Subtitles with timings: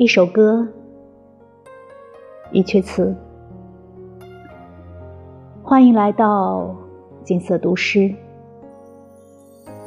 [0.00, 0.66] 一首歌，
[2.52, 3.14] 一阙词。
[5.62, 6.74] 欢迎来到
[7.22, 8.10] 锦瑟读诗，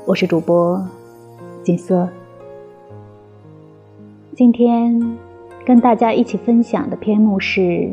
[0.05, 0.79] 我是主播
[1.63, 2.07] 锦瑟。
[4.35, 5.17] 今天
[5.65, 7.91] 跟大家一起分享的篇目是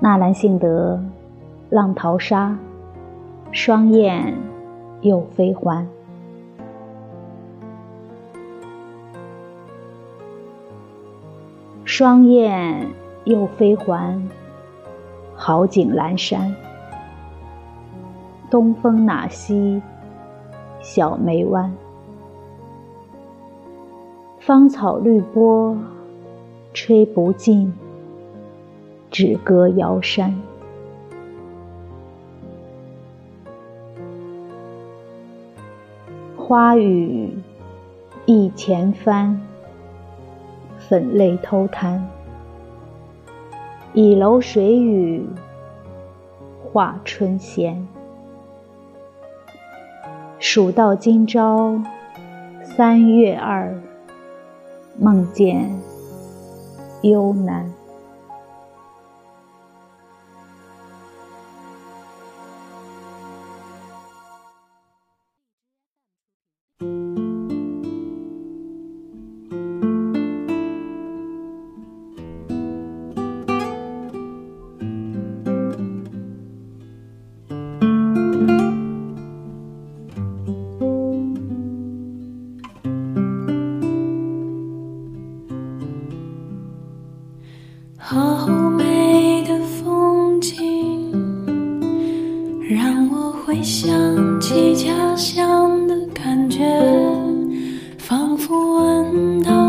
[0.00, 0.94] 纳兰性德
[1.68, 2.58] 《浪淘沙》，
[3.54, 4.34] 双燕
[5.02, 5.86] 又飞还。
[11.86, 12.90] 双燕
[13.22, 14.20] 又飞还，
[15.36, 16.52] 好景阑珊。
[18.50, 19.80] 东风哪西
[20.80, 21.72] 小梅湾？
[24.40, 25.78] 芳草绿波
[26.74, 27.72] 吹不尽，
[29.08, 30.36] 只歌瑶山。
[36.36, 37.38] 花雨
[38.24, 39.40] 一前帆。
[40.88, 42.08] 粉泪偷弹，
[43.92, 45.26] 倚楼水雨
[46.62, 47.86] 画春闲。
[50.38, 51.80] 数到今朝
[52.62, 53.74] 三月二，
[54.98, 55.70] 梦见
[57.02, 57.72] 幽南。
[92.86, 93.90] 让我回想
[94.40, 96.62] 起家乡的感觉，
[97.98, 99.65] 仿佛闻到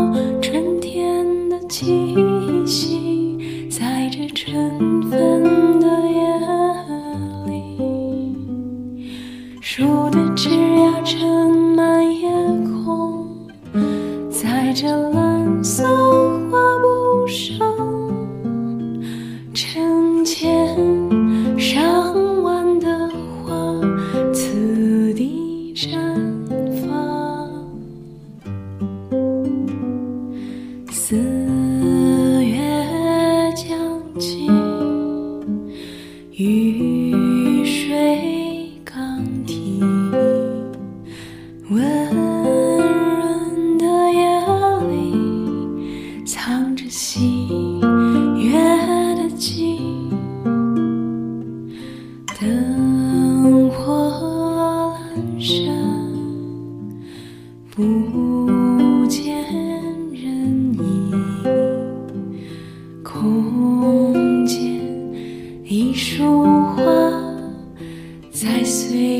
[31.08, 31.37] 思。
[68.88, 69.17] see.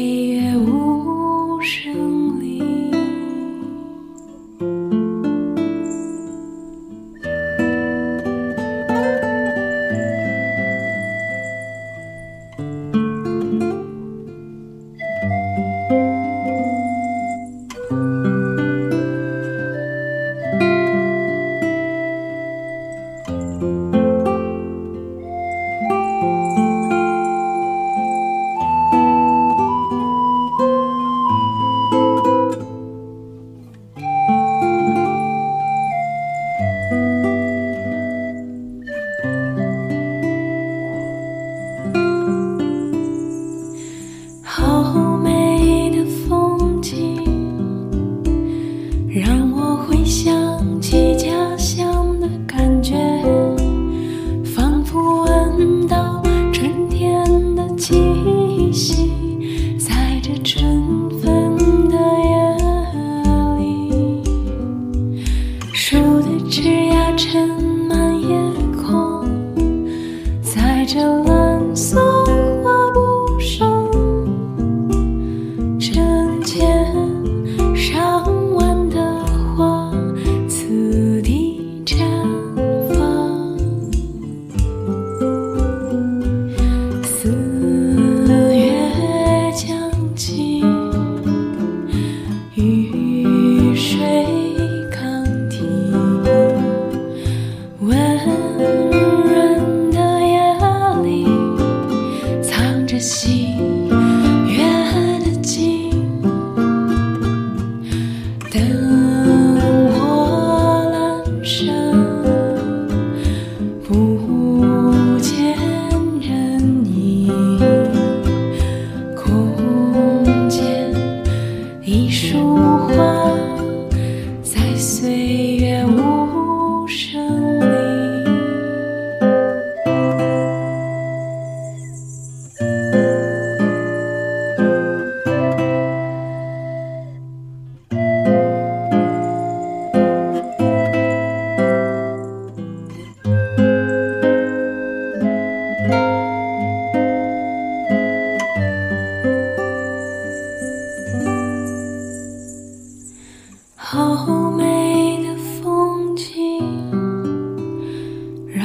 [121.90, 122.47] 一束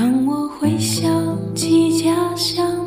[0.04, 1.10] 当我回想
[1.56, 2.83] 起家乡